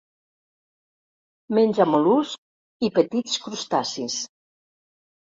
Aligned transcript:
Menja 1.59 1.87
mol·luscs 1.91 2.89
i 2.89 2.93
petits 2.99 3.39
crustacis. 3.47 4.21